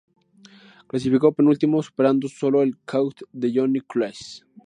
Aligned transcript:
Clasificó 0.87 1.31
penúltimo, 1.31 1.83
superando 1.83 2.27
sólo 2.27 2.61
al 2.61 2.75
Connaught 2.85 3.19
de 3.33 3.51
Johnny 3.53 3.81
Claes. 3.81 4.43